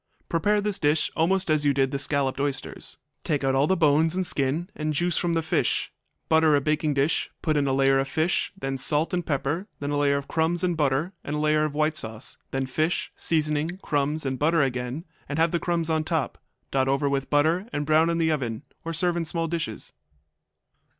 [0.29, 2.97] Prepare this dish almost as you did the scalloped oysters.
[3.23, 5.91] Take out all the bones and skin and juice from the fish;
[6.27, 9.91] butter a baking dish, put in a layer of fish, then salt and pepper, then
[9.91, 13.77] a layer of crumbs and butter, and a layer of white sauce, then fish, seasoning,
[13.83, 16.39] crumbs and butter again, and have the crumbs on top.
[16.71, 19.93] Dot over with butter and brown in the oven, or serve in small dishes.